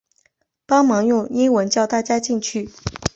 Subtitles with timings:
[0.65, 2.71] 帮忙用英文叫大家进去